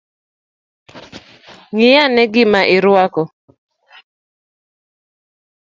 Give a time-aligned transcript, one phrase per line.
[1.73, 3.23] Ngi ane gima irwako